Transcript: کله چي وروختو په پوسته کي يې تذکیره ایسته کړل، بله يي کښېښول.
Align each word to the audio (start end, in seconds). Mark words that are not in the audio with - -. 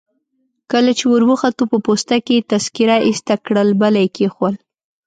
کله 0.71 0.91
چي 0.97 1.05
وروختو 1.13 1.63
په 1.71 1.77
پوسته 1.85 2.15
کي 2.25 2.33
يې 2.37 2.47
تذکیره 2.51 2.97
ایسته 3.07 3.35
کړل، 3.45 3.69
بله 3.81 3.99
يي 4.03 4.09
کښېښول. 4.15 4.55